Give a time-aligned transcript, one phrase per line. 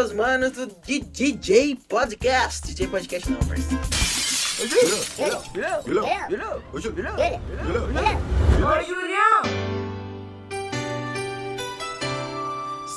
[0.00, 2.66] meus manos do DJ Podcast.
[2.68, 3.84] DJ Podcast não, parceiro.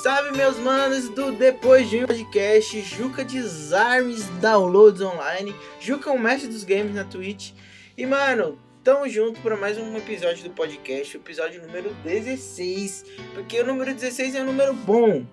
[0.02, 6.18] Salve meus manos do Depois de um Podcast, Juca Desarmes Downloads Online, Juca é o
[6.18, 7.52] mestre dos games na Twitch.
[7.98, 13.66] E mano, tamo junto para mais um episódio do podcast, episódio número 16, porque o
[13.66, 15.26] número 16 é um número bom.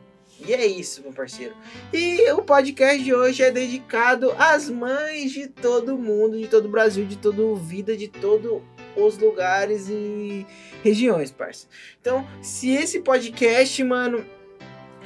[0.45, 1.53] E é isso, meu parceiro.
[1.93, 6.69] E o podcast de hoje é dedicado às mães de todo mundo, de todo o
[6.69, 8.61] Brasil, de toda vida, de todos
[8.95, 10.45] os lugares e
[10.83, 11.67] regiões, parça.
[11.99, 14.25] Então, se esse podcast, mano,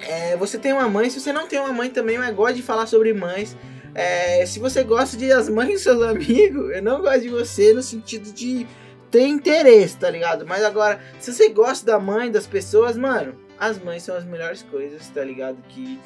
[0.01, 2.63] é, você tem uma mãe, se você não tem uma mãe também, mas gosta de
[2.63, 3.55] falar sobre mães,
[3.93, 7.73] é, se você gosta de as mães dos seus amigos, eu não gosto de você
[7.73, 8.65] no sentido de
[9.11, 10.45] ter interesse, tá ligado?
[10.45, 14.61] Mas agora, se você gosta da mãe das pessoas, mano, as mães são as melhores
[14.63, 15.57] coisas, tá ligado?
[15.69, 15.99] Que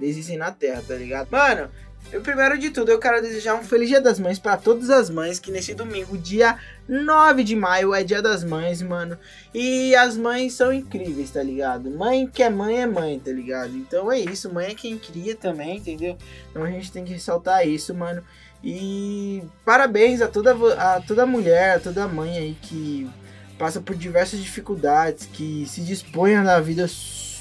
[0.00, 1.28] existem na Terra, tá ligado?
[1.30, 1.70] Mano,
[2.12, 5.08] eu, primeiro de tudo, eu quero desejar um feliz dia das mães para todas as
[5.08, 6.58] mães, que nesse domingo, dia
[6.88, 9.18] 9 de maio, é dia das mães, mano.
[9.52, 11.90] E as mães são incríveis, tá ligado?
[11.90, 13.74] Mãe que é mãe é mãe, tá ligado?
[13.76, 16.16] Então é isso, mãe é quem cria também, entendeu?
[16.50, 18.22] Então a gente tem que ressaltar isso, mano.
[18.62, 23.10] E parabéns a toda, a toda mulher, a toda mãe aí que
[23.58, 26.86] passa por diversas dificuldades, que se dispõe a dar vida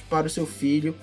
[0.09, 0.95] para o seu filho.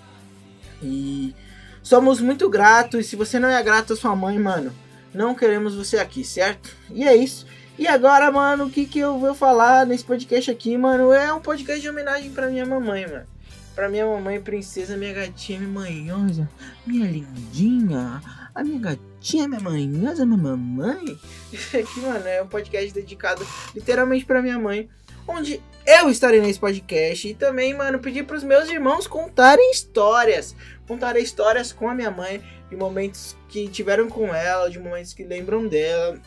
[0.83, 1.35] E
[1.83, 3.01] somos muito gratos.
[3.01, 4.73] E se você não é grato à sua mãe, mano,
[5.13, 6.77] não queremos você aqui, certo?
[6.91, 7.47] E é isso.
[7.79, 11.13] E agora, mano, o que, que eu vou falar nesse podcast aqui, mano?
[11.13, 13.27] É um podcast de homenagem pra minha mamãe, mano.
[13.75, 16.49] Pra minha mamãe, princesa, minha gatinha, minha manhosa,
[16.87, 18.21] minha lindinha,
[18.55, 21.19] a minha gatinha, minha manhosa, minha mamãe.
[21.53, 24.89] Isso aqui, mano, é um podcast dedicado literalmente pra minha mãe
[25.27, 30.55] onde eu estarei nesse podcast e também, mano, pedir para os meus irmãos contarem histórias,
[30.87, 35.25] contarem histórias com a minha mãe de momentos que tiveram com ela, de momentos que
[35.25, 36.19] lembram dela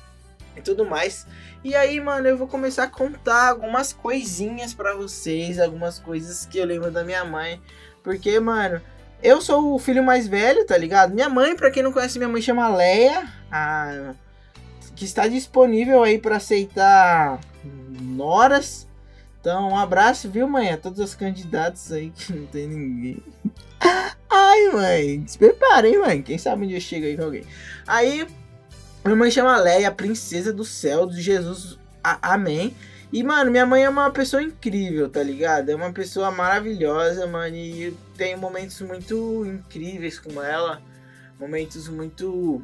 [0.56, 1.26] e tudo mais.
[1.64, 6.58] E aí, mano, eu vou começar a contar algumas coisinhas para vocês, algumas coisas que
[6.58, 7.62] eu lembro da minha mãe,
[8.04, 8.82] porque, mano,
[9.22, 11.14] eu sou o filho mais velho, tá ligado?
[11.14, 14.14] Minha mãe, para quem não conhece, minha mãe chama Leia, a...
[14.96, 17.40] que está disponível aí para aceitar
[18.02, 18.88] noras
[19.44, 20.72] então, um abraço, viu, mãe?
[20.72, 23.22] A todos os candidatos aí que não tem ninguém.
[24.32, 26.22] Ai, mãe, se preparem, mãe.
[26.22, 27.44] Quem sabe um dia chega aí com alguém.
[27.86, 28.26] Aí,
[29.04, 31.78] minha mãe chama Leia, princesa do céu, de Jesus.
[32.02, 32.74] A Amém.
[33.12, 35.70] E, mano, minha mãe é uma pessoa incrível, tá ligado?
[35.70, 37.58] É uma pessoa maravilhosa, mano.
[37.58, 40.82] E eu tenho momentos muito incríveis com ela.
[41.38, 42.64] Momentos muito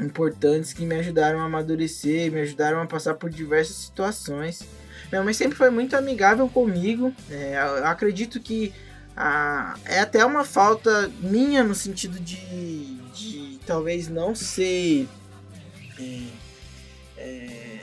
[0.00, 4.66] importantes que me ajudaram a amadurecer, me ajudaram a passar por diversas situações.
[5.10, 7.12] Minha mãe sempre foi muito amigável comigo.
[7.30, 8.72] É, eu acredito que
[9.16, 15.06] ah, é até uma falta minha no sentido de, de talvez não ser.
[15.98, 16.22] É,
[17.18, 17.80] é...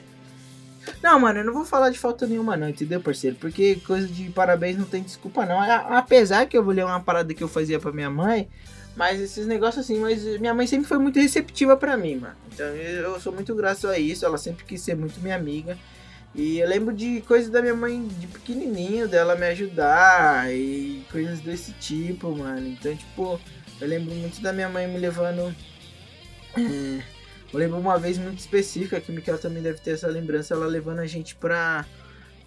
[1.04, 3.36] Não, mano, eu não vou falar de falta nenhuma, não, entendeu, parceiro?
[3.36, 5.62] Porque coisa de parabéns não tem desculpa, não.
[5.62, 8.50] Apesar que eu vou ler uma parada que eu fazia pra minha mãe,
[9.00, 12.36] mas esses negócios assim, mas minha mãe sempre foi muito receptiva para mim, mano.
[12.52, 15.78] Então eu sou muito grato a isso, ela sempre quis ser muito minha amiga.
[16.36, 21.40] E eu lembro de coisas da minha mãe de pequenininho, dela me ajudar e coisas
[21.40, 22.68] desse tipo, mano.
[22.68, 23.40] Então, tipo,
[23.80, 25.56] eu lembro muito da minha mãe me levando.
[26.58, 27.02] É,
[27.54, 30.68] eu lembro uma vez muito específica, que o Miquel também deve ter essa lembrança, ela
[30.68, 31.86] levando a gente pra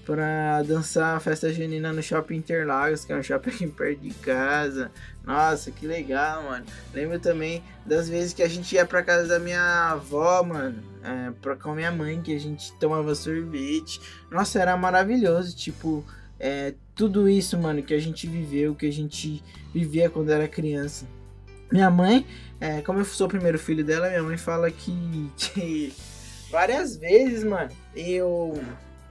[0.05, 4.91] pra dançar a festa junina no Shopping Interlagos, que é um shopping perto de casa.
[5.25, 6.67] Nossa, que legal, mano.
[6.93, 11.31] Lembro também das vezes que a gente ia pra casa da minha avó, mano, é,
[11.41, 14.01] pra, com a minha mãe, que a gente tomava sorvete.
[14.31, 16.05] Nossa, era maravilhoso, tipo,
[16.39, 21.07] é, tudo isso, mano, que a gente viveu, que a gente vivia quando era criança.
[21.71, 22.27] Minha mãe,
[22.61, 25.95] é, como eu sou o primeiro filho dela, minha mãe fala que, que
[26.51, 28.61] várias vezes, mano, eu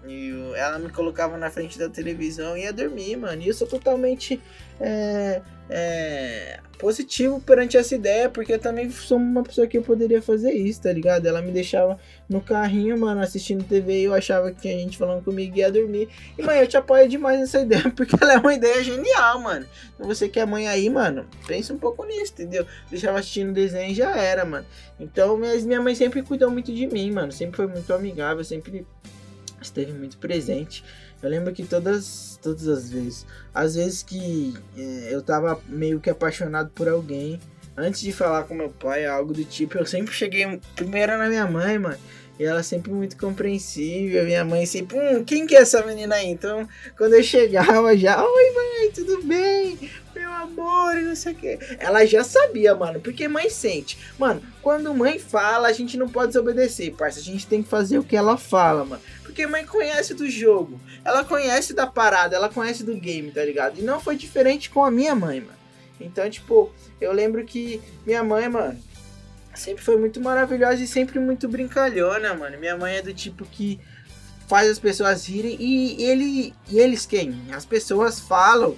[0.07, 3.41] e ela me colocava na frente da televisão e ia dormir, mano.
[3.41, 4.41] E eu sou totalmente
[4.79, 10.19] é, é, positivo perante essa ideia, porque eu também sou uma pessoa que eu poderia
[10.21, 11.27] fazer isso, tá ligado?
[11.27, 15.23] Ela me deixava no carrinho, mano, assistindo TV e eu achava que tinha gente falando
[15.23, 16.09] comigo ia dormir.
[16.35, 19.67] E, mãe, eu te apoio demais nessa ideia, porque ela é uma ideia genial, mano.
[19.93, 22.65] Então você que é mãe aí, mano, pensa um pouco nisso, entendeu?
[22.89, 24.65] Deixava assistindo desenho e já era, mano.
[24.99, 27.31] Então, minha mãe sempre cuidou muito de mim, mano.
[27.31, 28.85] Sempre foi muito amigável, sempre
[29.61, 30.83] esteve muito presente.
[31.21, 36.09] Eu lembro que todas, todas as vezes, às vezes que é, eu tava meio que
[36.09, 37.39] apaixonado por alguém,
[37.77, 41.45] antes de falar com meu pai, algo do tipo, eu sempre cheguei primeiro na minha
[41.45, 41.97] mãe, mano.
[42.39, 44.23] E ela sempre muito compreensível.
[44.23, 46.27] Minha mãe sempre, hum, quem que é essa menina aí?
[46.27, 46.67] Então,
[46.97, 49.77] quando eu chegava já, oi mãe, tudo bem?
[50.15, 51.59] Meu amor, não sei o que.
[51.77, 53.97] Ela já sabia, mano, porque mãe sente.
[54.17, 57.19] Mano, quando mãe fala, a gente não pode desobedecer, parça.
[57.19, 59.01] A gente tem que fazer o que ela fala, mano.
[59.31, 60.77] Porque mãe conhece do jogo.
[61.05, 63.79] Ela conhece da parada, ela conhece do game, tá ligado?
[63.79, 65.57] E não foi diferente com a minha mãe, mano.
[66.01, 66.69] Então, tipo,
[66.99, 68.77] eu lembro que minha mãe, mano,
[69.55, 72.59] sempre foi muito maravilhosa e sempre muito brincalhona, mano.
[72.59, 73.79] Minha mãe é do tipo que
[74.49, 77.33] faz as pessoas rirem e ele e eles quem?
[77.53, 78.75] As pessoas falam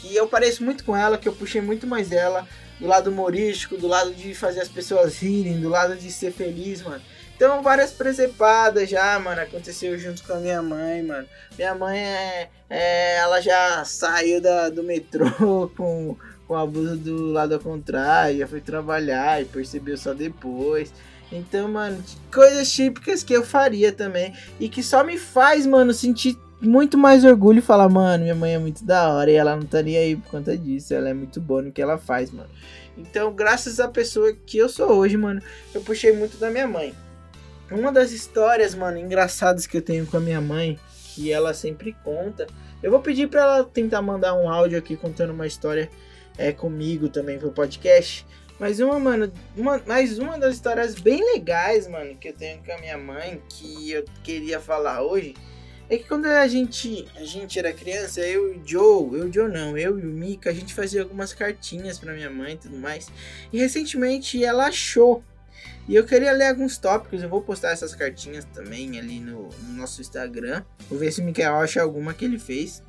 [0.00, 2.48] que eu pareço muito com ela, que eu puxei muito mais dela
[2.80, 6.82] do lado humorístico, do lado de fazer as pessoas rirem, do lado de ser feliz,
[6.82, 7.02] mano.
[7.36, 11.26] Então, várias presepadas já, mano, aconteceu junto com a minha mãe, mano.
[11.56, 16.16] Minha mãe é, é ela já saiu da, do metrô com
[16.50, 20.92] com a blusa do lado contrário, já foi trabalhar e percebeu só depois.
[21.30, 22.02] Então, mano,
[22.34, 27.24] coisas típicas que eu faria também e que só me faz, mano, sentir muito mais
[27.24, 30.16] orgulho e falar, mano, minha mãe é muito da hora e ela não estaria aí
[30.16, 32.50] por conta disso, ela é muito boa no que ela faz, mano.
[32.96, 35.40] Então, graças à pessoa que eu sou hoje, mano,
[35.74, 36.94] eu puxei muito da minha mãe.
[37.70, 40.78] Uma das histórias, mano, engraçadas que eu tenho com a minha mãe,
[41.14, 42.46] que ela sempre conta,
[42.82, 45.88] eu vou pedir para ela tentar mandar um áudio aqui contando uma história
[46.36, 48.26] é, comigo também pro podcast.
[48.58, 52.72] Mas uma, mano, uma, mais uma das histórias bem legais, mano, que eu tenho com
[52.72, 55.34] a minha mãe, que eu queria falar hoje,
[55.90, 59.28] é que quando a gente, a gente era criança, eu e o Joe, eu e
[59.28, 62.54] o Joe não, eu e o Mika, a gente fazia algumas cartinhas para minha mãe
[62.54, 63.08] e tudo mais.
[63.52, 65.24] E recentemente ela achou.
[65.88, 69.72] E eu queria ler alguns tópicos, eu vou postar essas cartinhas também ali no, no
[69.74, 70.62] nosso Instagram.
[70.88, 72.80] Vou ver se o Mikael acha alguma que ele fez.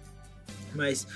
[0.76, 1.08] Mas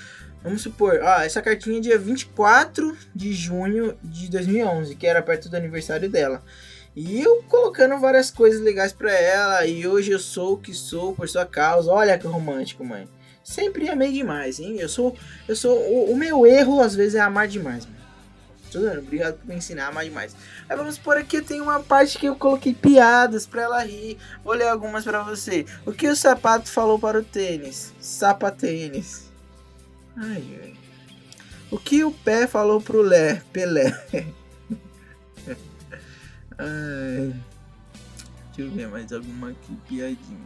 [0.42, 5.48] Vamos supor, ó, essa cartinha é dia 24 de junho de 2011, que era perto
[5.48, 6.40] do aniversário dela.
[6.96, 11.14] E eu colocando várias coisas legais para ela, e hoje eu sou o que sou
[11.14, 11.92] por sua causa.
[11.92, 13.06] Olha que romântico, mãe.
[13.44, 14.78] Sempre amei demais, hein?
[14.78, 15.14] Eu sou,
[15.46, 17.96] eu sou, o, o meu erro às vezes é amar demais, mano.
[18.72, 20.34] Tudo bem, obrigado por me ensinar a amar demais.
[20.66, 24.16] Aí vamos por aqui, tem uma parte que eu coloquei piadas para ela rir.
[24.42, 25.66] Vou ler algumas para você.
[25.84, 27.92] O que o sapato falou para o tênis?
[28.00, 29.30] Sapatênis.
[30.16, 30.74] Ai, ai.
[31.70, 33.42] O que o pé falou pro Lé?
[33.52, 33.94] Pelé.
[36.58, 37.34] ai.
[38.56, 40.38] Deixa eu ver mais alguma aqui, piadinha.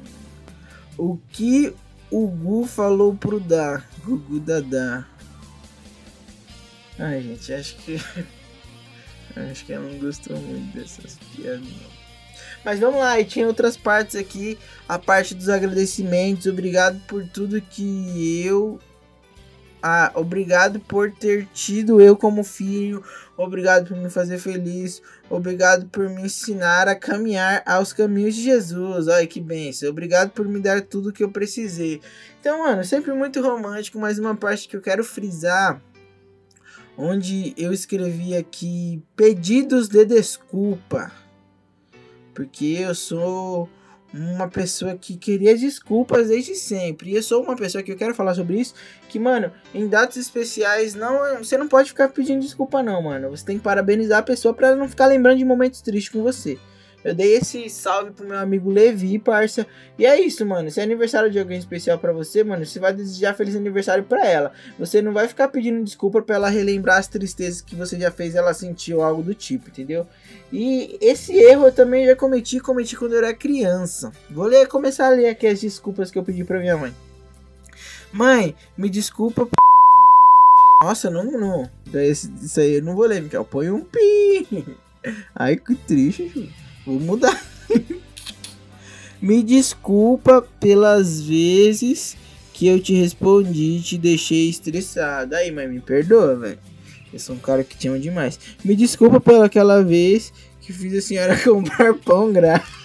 [0.98, 1.74] O que
[2.10, 3.84] o Gu falou pro Dá?
[4.04, 5.06] Gugu Dadá.
[6.98, 7.96] Ai, gente, acho que.
[9.50, 12.00] acho que ela não gostou muito dessas piadas, não.
[12.64, 14.58] Mas vamos lá, e tinha outras partes aqui.
[14.88, 16.46] A parte dos agradecimentos.
[16.46, 18.78] Obrigado por tudo que eu
[19.82, 23.02] ah, obrigado por ter tido eu como filho,
[23.36, 29.08] obrigado por me fazer feliz, obrigado por me ensinar a caminhar aos caminhos de Jesus.
[29.08, 32.00] Olha que benção, obrigado por me dar tudo que eu precisei.
[32.40, 35.80] Então, mano, sempre muito romântico, mas uma parte que eu quero frisar,
[36.96, 41.10] onde eu escrevi aqui pedidos de desculpa,
[42.34, 43.68] porque eu sou
[44.12, 47.10] uma pessoa que queria desculpas desde sempre.
[47.10, 48.74] E eu sou uma pessoa que eu quero falar sobre isso,
[49.08, 53.30] que, mano, em datas especiais não, você não pode ficar pedindo desculpa não, mano.
[53.30, 56.22] Você tem que parabenizar a pessoa para ela não ficar lembrando de momentos tristes com
[56.22, 56.58] você.
[57.02, 59.66] Eu dei esse salve pro meu amigo Levi, parça.
[59.98, 60.70] E é isso, mano.
[60.70, 64.26] Se é aniversário de alguém especial para você, mano, você vai desejar feliz aniversário para
[64.26, 64.52] ela.
[64.78, 68.34] Você não vai ficar pedindo desculpa para ela relembrar as tristezas que você já fez
[68.34, 70.06] ela sentir ou algo do tipo, entendeu?
[70.52, 74.12] E esse erro eu também já cometi, cometi quando eu era criança.
[74.28, 76.94] Vou ler, começar a ler aqui as desculpas que eu pedi pra minha mãe.
[78.12, 79.48] Mãe, me desculpa.
[80.82, 81.70] Nossa, não, não.
[82.02, 83.44] Isso aí eu não vou ler, Miguel.
[83.44, 84.66] Põe um pi.
[85.34, 86.59] Ai, que triste, Ju.
[86.84, 87.44] Vou mudar.
[89.20, 92.16] Me desculpa pelas vezes
[92.54, 95.34] que eu te respondi e te deixei estressado.
[95.34, 96.58] Aí, mãe, me perdoa, velho.
[97.12, 98.38] Eu sou um cara que te ama demais.
[98.64, 102.68] Me desculpa pela aquela vez que fiz a senhora comprar pão grátis.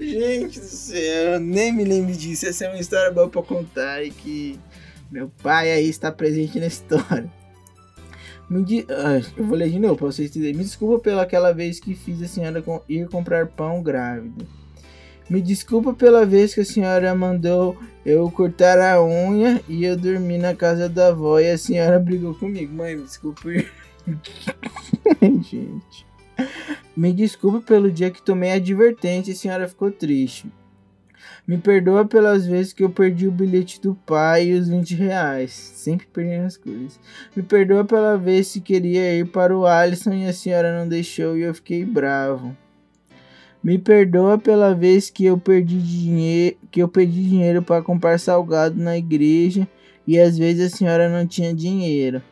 [0.00, 2.46] Gente do céu, nem me lembro disso.
[2.46, 4.58] Essa é uma história boa pra contar e que
[5.10, 7.30] meu pai aí está presente na história.
[8.48, 8.86] Me di...
[8.88, 10.56] Ah, eu vou ler de novo pra vocês entenderem.
[10.56, 14.44] Me desculpa pela aquela vez que fiz a senhora ir comprar pão grávida.
[15.28, 20.36] Me desculpa pela vez que a senhora mandou eu cortar a unha e eu dormi
[20.36, 22.74] na casa da avó e a senhora brigou comigo.
[22.74, 23.48] Mãe, me desculpa.
[25.22, 26.06] Gente.
[26.94, 30.46] Me desculpa pelo dia que tomei a advertência e a senhora ficou triste.
[31.46, 35.52] Me perdoa pelas vezes que eu perdi o bilhete do pai e os 20 reais.
[35.52, 36.98] Sempre perdendo as coisas.
[37.36, 41.36] Me perdoa pela vez que queria ir para o Alisson e a senhora não deixou
[41.36, 42.56] e eu fiquei bravo.
[43.62, 48.80] Me perdoa pela vez que eu perdi dinheiro, que eu perdi dinheiro para comprar salgado
[48.80, 49.68] na igreja
[50.06, 52.22] e às vezes a senhora não tinha dinheiro.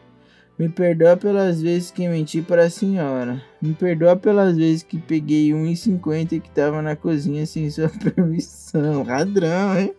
[0.58, 3.42] Me perdoa pelas vezes que menti para a senhora.
[3.60, 9.02] Me perdoa pelas vezes que peguei 1,50 que tava na cozinha sem sua permissão.
[9.02, 9.94] Ladrão, hein?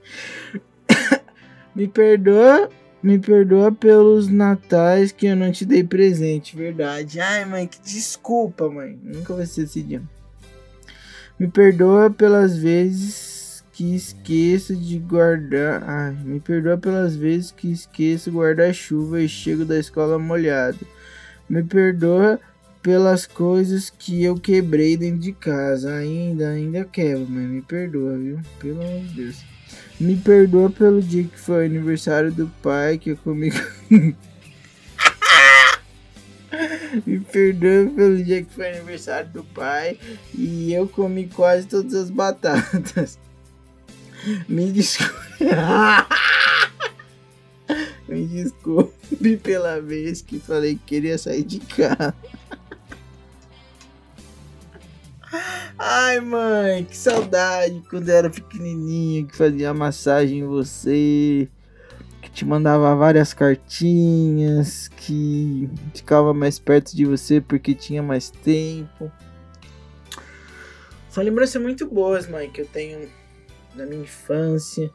[1.75, 2.69] me perdoa.
[3.01, 7.19] Me perdoa pelos natais que eu não te dei presente, verdade.
[7.19, 8.97] Ai, mãe, que desculpa, mãe.
[9.03, 10.01] Nunca vai ser esse dia.
[11.37, 13.42] Me perdoa pelas vezes
[13.73, 15.83] que esqueço de guardar.
[15.85, 20.79] Ai, me perdoa pelas vezes que esqueço guarda-chuva e chego da escola molhado.
[21.49, 22.39] Me perdoa
[22.83, 25.95] pelas coisas que eu quebrei dentro de casa.
[25.95, 28.39] Ainda, ainda quebro, mas me perdoa, viu?
[28.59, 29.43] Pelo amor de Deus.
[29.99, 33.51] Me perdoa pelo dia que foi aniversário do pai que eu comi.
[37.07, 39.97] Me perdoa pelo dia que foi aniversário do pai
[40.35, 43.17] e eu comi quase todas as batatas.
[44.47, 45.13] Me desculpe.
[48.07, 52.13] Me desculpe pela vez que falei que queria sair de casa.
[55.77, 61.49] Ai, mãe, que saudade quando eu era pequenininho, que fazia massagem em você,
[62.21, 69.11] que te mandava várias cartinhas, que ficava mais perto de você porque tinha mais tempo.
[71.09, 73.09] São lembranças muito boas, mãe, que eu tenho
[73.75, 74.91] da minha infância,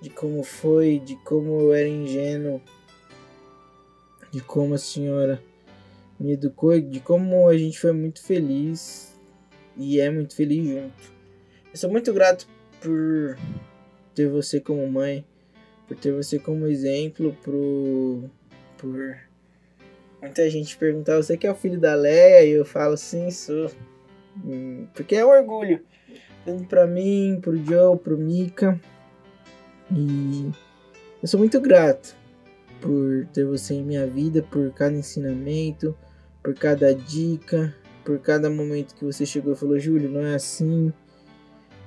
[0.00, 2.60] de como foi, de como eu era ingênuo,
[4.30, 5.42] de como a senhora
[6.18, 9.18] me educou, de como a gente foi muito feliz
[9.76, 11.16] e é muito feliz junto.
[11.70, 12.46] Eu sou muito grato
[12.80, 13.38] por
[14.14, 15.24] ter você como mãe,
[15.86, 18.24] por ter você como exemplo, pro,
[18.78, 19.18] por
[20.20, 22.44] muita gente perguntar, você que é o filho da Leia?
[22.44, 23.70] E eu falo, sim, sou.
[24.44, 25.82] Hum, porque é um orgulho
[26.68, 28.80] para mim, pro Joe, pro Mika.
[29.90, 30.50] E
[31.22, 32.16] eu sou muito grato
[32.80, 35.96] por ter você em minha vida, por cada ensinamento,
[36.42, 37.74] por cada dica,
[38.04, 40.92] por cada momento que você chegou e falou, Júlio, não é assim.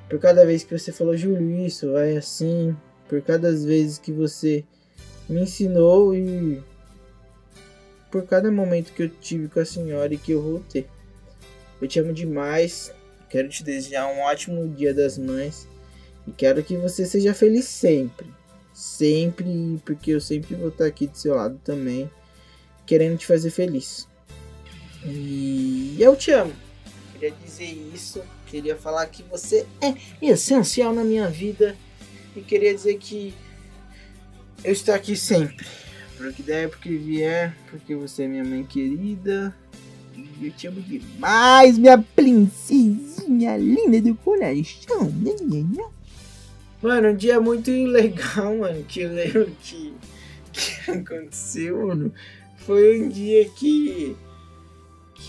[0.10, 2.76] Por cada vez que você falou, Júlio, isso vai assim.
[3.08, 4.66] Por cada vez que você
[5.30, 6.62] me ensinou e
[8.12, 10.88] por cada momento que eu tive com a senhora e que eu vou ter.
[11.82, 12.94] Eu te amo demais.
[13.30, 15.68] Quero te desejar um ótimo Dia das Mães
[16.28, 18.28] e quero que você seja feliz sempre.
[18.74, 22.10] Sempre, porque eu sempre vou estar aqui do seu lado também,
[22.86, 24.08] querendo te fazer feliz.
[25.06, 26.54] E eu te amo.
[27.14, 31.76] Queria dizer isso, queria falar que você é essencial na minha vida
[32.36, 33.34] e queria dizer que
[34.64, 35.66] eu estou aqui sempre.
[36.18, 39.56] Por que der, porque vier, porque você é minha mãe querida.
[40.42, 45.12] Eu te amo demais, minha princesinha linda do coração.
[46.82, 49.94] Mano, um dia muito legal, mano, que eu lembro que,
[50.54, 52.14] que aconteceu, mano.
[52.58, 54.16] Foi um dia que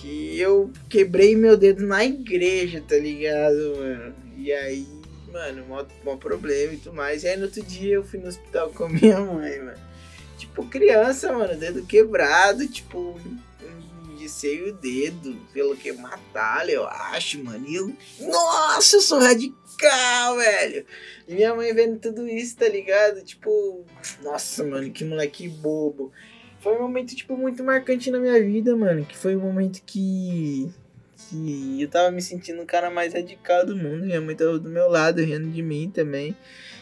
[0.00, 4.14] que eu quebrei meu dedo na igreja, tá ligado, mano?
[4.37, 4.87] E aí,
[5.32, 7.25] mano, mó, mó problema e tudo mais.
[7.25, 9.78] E aí no outro dia eu fui no hospital com minha mãe, mano.
[10.38, 13.20] Tipo, criança, mano, dedo quebrado, tipo,
[14.29, 17.67] sei o dedo pelo que matar, eu acho, mano.
[17.67, 20.85] E eu, nossa, eu sou radical, velho.
[21.27, 23.23] E minha mãe vendo tudo isso, tá ligado?
[23.23, 23.85] Tipo,
[24.23, 26.12] nossa, mano, que moleque bobo.
[26.61, 29.05] Foi um momento, tipo, muito marcante na minha vida, mano.
[29.05, 30.71] Que foi um momento que.
[31.29, 34.05] Que eu tava me sentindo o cara mais radical do mundo.
[34.05, 36.37] Minha mãe tava do meu lado, rindo de mim também.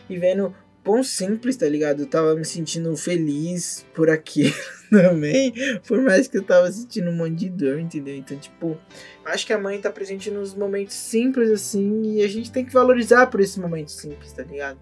[0.08, 0.54] E vendo
[0.88, 2.00] pão simples, tá ligado?
[2.00, 4.54] Eu tava me sentindo feliz por aquilo
[4.90, 5.52] também,
[5.86, 8.16] por mais que eu tava sentindo um monte de dor, entendeu?
[8.16, 8.74] Então, tipo,
[9.22, 12.72] acho que a mãe tá presente nos momentos simples assim e a gente tem que
[12.72, 14.80] valorizar por esses momentos simples, tá ligado?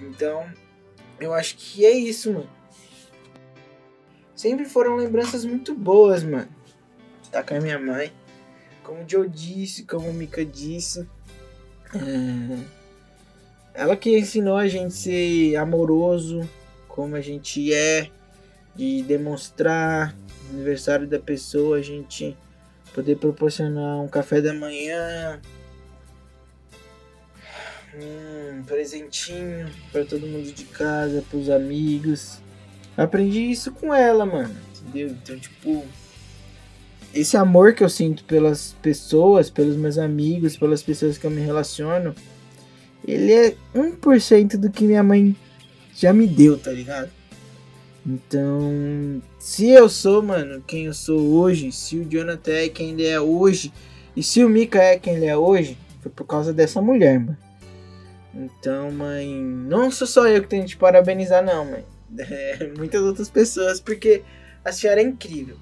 [0.00, 0.50] Então,
[1.20, 2.50] eu acho que é isso, mano.
[4.34, 6.48] Sempre foram lembranças muito boas, mano.
[7.30, 8.10] Tá com a minha mãe.
[8.82, 11.06] Como o Joe disse, como o Mika disse.
[11.94, 12.79] É
[13.74, 16.48] ela que ensinou a gente ser amoroso,
[16.88, 18.10] como a gente é,
[18.74, 20.14] de demonstrar
[20.50, 22.36] aniversário da pessoa, a gente
[22.94, 25.40] poder proporcionar um café da manhã,
[27.94, 32.38] um presentinho para todo mundo de casa, para os amigos.
[32.96, 35.08] Aprendi isso com ela, mano, entendeu?
[35.08, 35.84] Então, tipo,
[37.14, 41.40] esse amor que eu sinto pelas pessoas, pelos meus amigos, pelas pessoas que eu me
[41.40, 42.14] relaciono,
[43.06, 45.34] ele é 1% do que minha mãe
[45.94, 47.10] já me deu, tá ligado?
[48.06, 53.06] Então, se eu sou, mano, quem eu sou hoje, se o Jonathan é quem ele
[53.06, 53.72] é hoje,
[54.16, 57.36] e se o Mika é quem ele é hoje, foi por causa dessa mulher, mano.
[58.34, 61.84] Então, mãe, não sou só eu que tenho que te parabenizar, não, mãe.
[62.18, 64.24] É, muitas outras pessoas, porque
[64.64, 65.56] a senhora é incrível.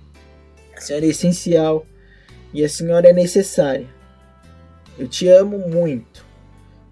[0.75, 1.85] A senhora é essencial
[2.54, 3.87] e a senhora é necessária.
[4.99, 6.25] Eu te amo muito.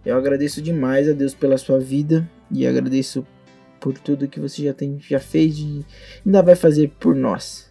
[0.06, 3.26] Eu agradeço demais a Deus pela sua vida e agradeço
[3.80, 5.84] por tudo que você já tem, já fez e
[6.24, 7.68] ainda vai fazer por nós.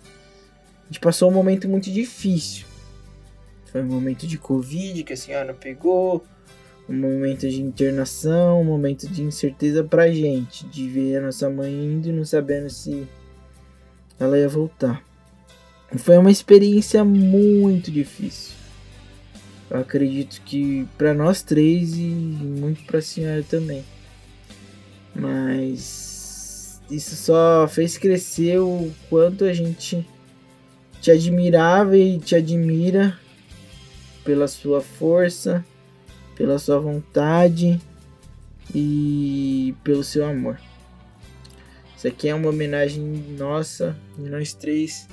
[0.83, 2.65] A gente passou um momento muito difícil.
[3.71, 6.25] Foi um momento de Covid que a senhora pegou,
[6.89, 11.71] um momento de internação, um momento de incerteza pra gente, de ver a nossa mãe
[11.71, 13.07] indo e não sabendo se
[14.19, 15.01] ela ia voltar.
[15.97, 18.64] Foi uma experiência muito difícil.
[19.79, 23.83] Acredito que para nós três e muito para a senhora também.
[25.13, 30.07] Mas isso só fez crescer o quanto a gente
[31.01, 33.17] te admirava e te admira
[34.23, 35.63] pela sua força,
[36.35, 37.79] pela sua vontade
[38.73, 40.59] e pelo seu amor.
[41.95, 43.03] Isso aqui é uma homenagem
[43.37, 45.07] nossa, de nós três,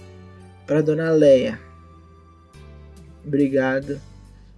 [0.66, 1.60] para Dona Leia.
[3.24, 4.00] Obrigado,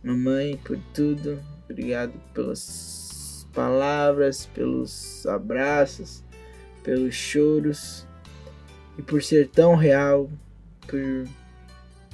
[0.05, 1.43] mamãe, por tudo.
[1.69, 6.23] Obrigado pelas palavras, pelos abraços,
[6.83, 8.07] pelos choros
[8.99, 10.31] e por ser tão real,
[10.87, 11.27] por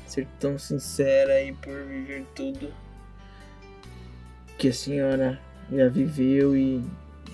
[0.06, 2.72] ser tão sincera e por viver tudo
[4.56, 5.40] que a senhora
[5.72, 6.84] já viveu e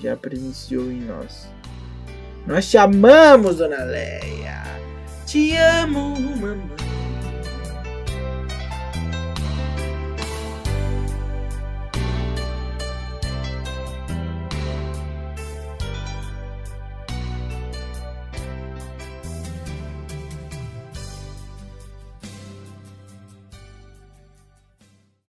[0.00, 1.48] já presenciou em nós.
[2.46, 4.62] Nós te amamos, Dona Leia.
[5.26, 6.75] Te amo, mamãe.